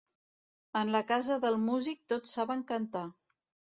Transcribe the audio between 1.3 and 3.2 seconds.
del músic tots saben cantar.